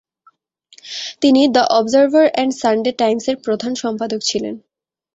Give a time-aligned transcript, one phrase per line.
[1.21, 4.55] তিনি the Observer এবং Sunday Times -এর প্রধান সম্পাদক ছিলেন।